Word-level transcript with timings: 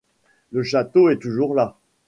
Le 0.51 0.63
château 0.63 1.09
est 1.11 1.19
toujours 1.19 1.53
là. 1.53 1.77